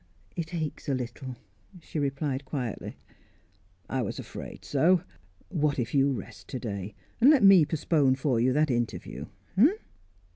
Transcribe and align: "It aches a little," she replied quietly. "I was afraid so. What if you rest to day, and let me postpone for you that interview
"It 0.35 0.55
aches 0.55 0.89
a 0.89 0.95
little," 0.95 1.35
she 1.79 1.99
replied 1.99 2.43
quietly. 2.43 2.97
"I 3.87 4.01
was 4.01 4.17
afraid 4.17 4.65
so. 4.65 5.03
What 5.49 5.77
if 5.77 5.93
you 5.93 6.11
rest 6.11 6.47
to 6.47 6.59
day, 6.59 6.95
and 7.19 7.29
let 7.29 7.43
me 7.43 7.65
postpone 7.65 8.15
for 8.15 8.39
you 8.39 8.51
that 8.51 8.71
interview 8.71 9.27